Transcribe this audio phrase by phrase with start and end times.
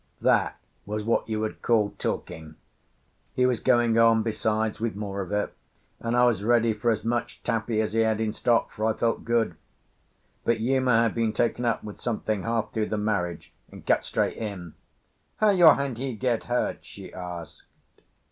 [0.21, 0.57] That
[0.87, 2.55] was what you would call talking.
[3.35, 5.53] He was going on, besides, with more of it,
[5.99, 8.93] and I was ready for as much taffy as he had in stock, for I
[8.93, 9.53] felt good.
[10.43, 14.37] But Uma had been taken up with something half through the marriage, and cut straight
[14.37, 14.73] in.
[15.35, 17.61] "How your hand he get hurt?" she asked.